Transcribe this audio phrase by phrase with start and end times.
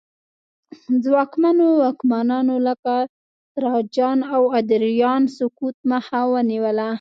[1.03, 2.93] ځواکمنو واکمنانو لکه
[3.55, 6.87] تراجان او ادریان سقوط مخه ونیوله